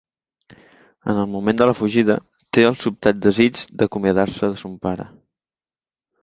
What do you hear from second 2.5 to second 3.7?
té el sobtat desig